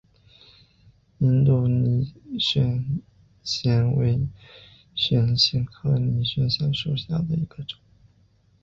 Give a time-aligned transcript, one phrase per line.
[1.19, 2.83] 印度拟蕨
[3.43, 4.27] 藓为
[4.95, 7.77] 蕨藓科拟蕨藓属下的一个种。